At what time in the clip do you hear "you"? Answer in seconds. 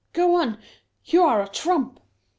1.05-1.21